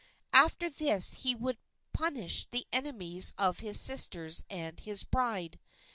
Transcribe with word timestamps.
After 0.33 0.67
this 0.67 1.13
he 1.21 1.35
would 1.35 1.59
punish 1.93 2.47
the 2.49 2.65
enemies 2.73 3.35
of 3.37 3.59
his 3.59 3.79
sisters 3.79 4.43
and 4.49 4.79
his 4.79 5.03
bride. 5.03 5.59